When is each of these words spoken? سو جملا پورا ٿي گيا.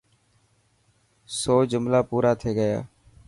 سو 1.39 1.55
جملا 1.71 1.99
پورا 2.09 2.31
ٿي 2.39 2.51
گيا. 2.59 2.79